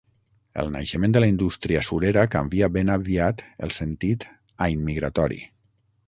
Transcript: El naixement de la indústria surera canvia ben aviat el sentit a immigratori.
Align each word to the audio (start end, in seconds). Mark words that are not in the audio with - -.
El 0.61 0.69
naixement 0.75 1.11
de 1.15 1.21
la 1.23 1.27
indústria 1.31 1.83
surera 1.87 2.23
canvia 2.35 2.69
ben 2.77 2.89
aviat 2.93 3.43
el 3.67 3.75
sentit 3.81 4.25
a 4.67 4.71
immigratori. 4.77 5.39